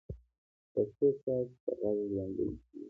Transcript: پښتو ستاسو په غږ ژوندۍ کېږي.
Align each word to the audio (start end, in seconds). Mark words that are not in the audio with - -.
پښتو 0.71 1.07
ستاسو 1.19 1.53
په 1.63 1.71
غږ 1.79 1.97
ژوندۍ 2.11 2.47
کېږي. 2.63 2.79